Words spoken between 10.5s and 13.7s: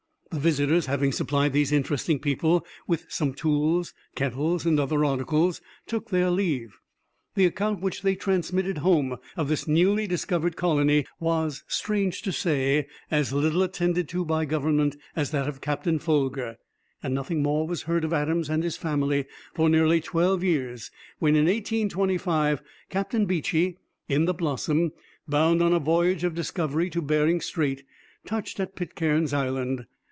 colony was, strange to say, as little